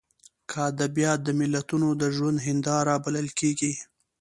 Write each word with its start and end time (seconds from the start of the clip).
که 0.49 0.57
ادبیات 0.71 1.19
د 1.23 1.29
ملتونو 1.39 1.87
د 2.01 2.03
ژوند 2.15 2.37
هینداره 2.47 2.95
بلل 3.05 3.27
کېږي. 3.39 3.73